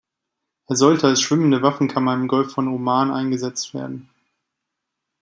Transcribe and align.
Es 0.67 0.79
sollte 0.79 1.05
als 1.05 1.21
schwimmende 1.21 1.61
Waffenkammer 1.61 2.15
im 2.15 2.27
Golf 2.27 2.53
von 2.53 2.67
Oman 2.67 3.11
eingesetzt 3.11 3.75
werden. 3.75 4.09